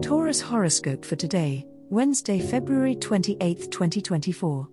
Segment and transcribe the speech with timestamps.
[0.00, 4.68] Taurus horoscope for today, Wednesday, February 28, 2024.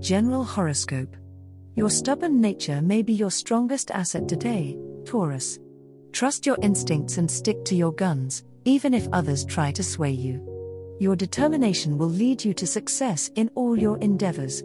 [0.00, 1.14] General horoscope.
[1.74, 5.58] Your stubborn nature may be your strongest asset today, Taurus.
[6.12, 10.96] Trust your instincts and stick to your guns, even if others try to sway you.
[10.98, 14.62] Your determination will lead you to success in all your endeavors.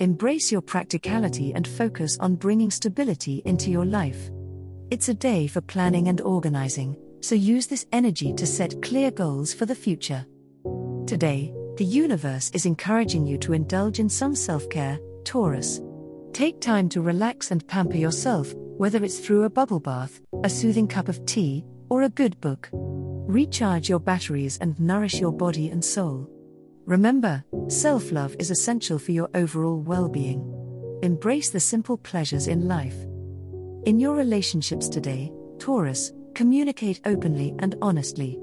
[0.00, 4.30] Embrace your practicality and focus on bringing stability into your life.
[4.90, 9.52] It's a day for planning and organizing, so use this energy to set clear goals
[9.52, 10.24] for the future.
[11.06, 15.82] Today, the universe is encouraging you to indulge in some self care, Taurus.
[16.32, 20.88] Take time to relax and pamper yourself, whether it's through a bubble bath, a soothing
[20.88, 22.70] cup of tea, or a good book.
[22.72, 26.26] Recharge your batteries and nourish your body and soul.
[26.86, 30.40] Remember, self love is essential for your overall well being.
[31.02, 32.96] Embrace the simple pleasures in life.
[33.88, 38.38] In your relationships today, Taurus, communicate openly and honestly.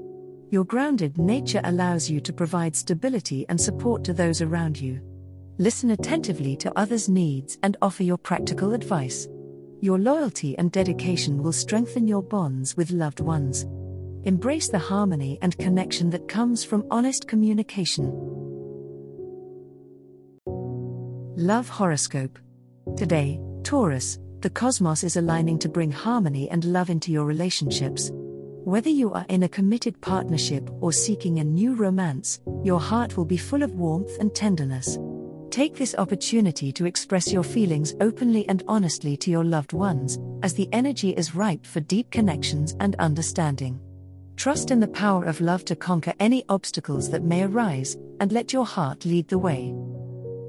[0.50, 5.00] Your grounded nature allows you to provide stability and support to those around you.
[5.58, 9.28] Listen attentively to others' needs and offer your practical advice.
[9.80, 13.66] Your loyalty and dedication will strengthen your bonds with loved ones.
[14.24, 18.10] Embrace the harmony and connection that comes from honest communication.
[21.36, 22.36] Love Horoscope.
[22.96, 28.12] Today, Taurus, the cosmos is aligning to bring harmony and love into your relationships.
[28.12, 33.24] Whether you are in a committed partnership or seeking a new romance, your heart will
[33.24, 35.00] be full of warmth and tenderness.
[35.50, 40.54] Take this opportunity to express your feelings openly and honestly to your loved ones, as
[40.54, 43.80] the energy is ripe for deep connections and understanding.
[44.36, 48.52] Trust in the power of love to conquer any obstacles that may arise, and let
[48.52, 49.74] your heart lead the way.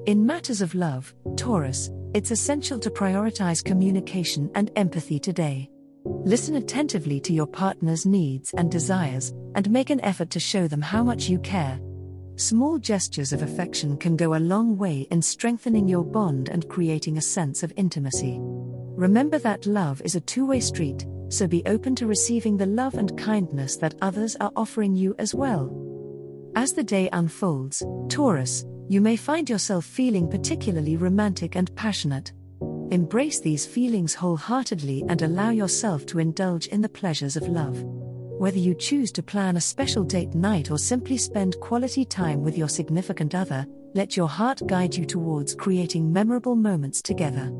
[0.07, 5.69] In matters of love, Taurus, it's essential to prioritize communication and empathy today.
[6.05, 10.81] Listen attentively to your partner's needs and desires, and make an effort to show them
[10.81, 11.77] how much you care.
[12.37, 17.17] Small gestures of affection can go a long way in strengthening your bond and creating
[17.17, 18.37] a sense of intimacy.
[18.39, 22.93] Remember that love is a two way street, so be open to receiving the love
[22.93, 25.69] and kindness that others are offering you as well.
[26.55, 32.31] As the day unfolds, Taurus, you may find yourself feeling particularly romantic and passionate.
[32.89, 37.83] Embrace these feelings wholeheartedly and allow yourself to indulge in the pleasures of love.
[37.83, 42.57] Whether you choose to plan a special date night or simply spend quality time with
[42.57, 47.51] your significant other, let your heart guide you towards creating memorable moments together.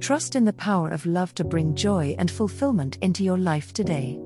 [0.00, 4.18] Trust in the power of love to bring joy and fulfillment into your life today.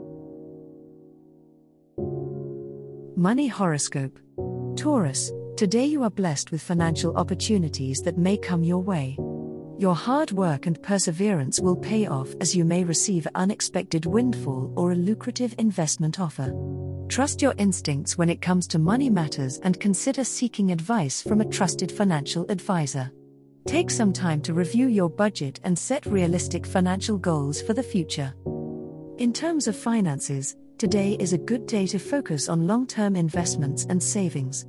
[3.16, 4.18] Money Horoscope
[4.76, 9.16] Taurus, Today you are blessed with financial opportunities that may come your way.
[9.78, 14.70] Your hard work and perseverance will pay off as you may receive an unexpected windfall
[14.76, 16.52] or a lucrative investment offer.
[17.08, 21.48] Trust your instincts when it comes to money matters and consider seeking advice from a
[21.48, 23.10] trusted financial advisor.
[23.66, 28.34] Take some time to review your budget and set realistic financial goals for the future.
[29.16, 33.86] In terms of finances, today is a good day to focus on long term investments
[33.88, 34.66] and savings.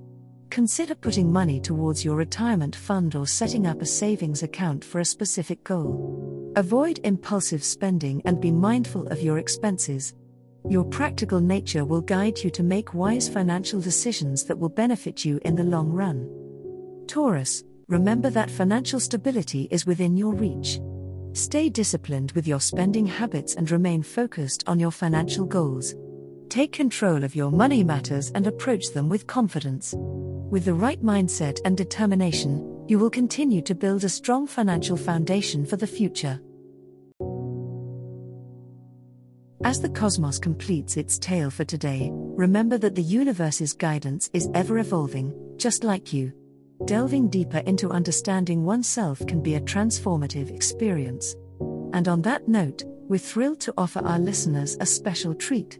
[0.50, 5.06] Consider putting money towards your retirement fund or setting up a savings account for a
[5.06, 6.54] specific goal.
[6.56, 10.16] Avoid impulsive spending and be mindful of your expenses.
[10.68, 15.40] Your practical nature will guide you to make wise financial decisions that will benefit you
[15.46, 16.28] in the long run.
[17.08, 20.80] Taurus, remember that financial stability is within your reach.
[21.34, 25.94] Stay disciplined with your spending habits and remain focused on your financial goals.
[26.50, 29.94] Take control of your money matters and approach them with confidence.
[30.50, 35.66] With the right mindset and determination, you will continue to build a strong financial foundation
[35.66, 36.40] for the future.
[39.66, 44.78] As the cosmos completes its tale for today, remember that the universe's guidance is ever
[44.78, 46.32] evolving, just like you.
[46.86, 51.36] Delving deeper into understanding oneself can be a transformative experience.
[51.92, 55.80] And on that note, we're thrilled to offer our listeners a special treat.